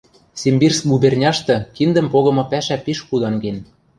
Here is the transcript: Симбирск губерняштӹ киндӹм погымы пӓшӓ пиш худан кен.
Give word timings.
Симбирск 0.41 0.83
губерняштӹ 0.91 1.55
киндӹм 1.75 2.07
погымы 2.13 2.43
пӓшӓ 2.51 2.77
пиш 2.85 2.99
худан 3.07 3.35
кен. 3.43 3.57